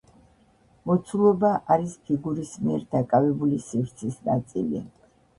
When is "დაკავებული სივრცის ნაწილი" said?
2.95-4.83